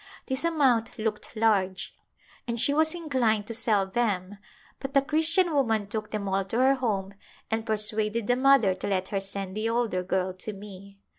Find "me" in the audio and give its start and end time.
10.53-10.97